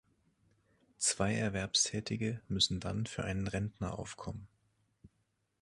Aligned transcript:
Zwei 0.97 1.35
Erwerbstätige 1.35 2.41
müssen 2.47 2.79
dann 2.79 3.05
für 3.05 3.23
einen 3.23 3.45
Rentner 3.47 3.99
aufkommen. 3.99 4.47